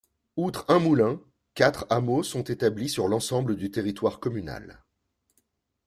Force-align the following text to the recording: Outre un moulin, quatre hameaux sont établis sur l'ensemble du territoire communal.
Outre 0.35 0.65
un 0.69 0.79
moulin, 0.79 1.21
quatre 1.53 1.85
hameaux 1.91 2.23
sont 2.23 2.41
établis 2.41 2.89
sur 2.89 3.07
l'ensemble 3.07 3.55
du 3.55 3.69
territoire 3.69 4.19
communal. 4.19 4.83